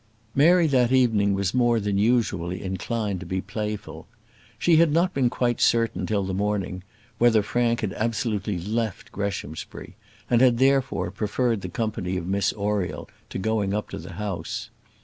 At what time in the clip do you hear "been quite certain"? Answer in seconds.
5.13-6.07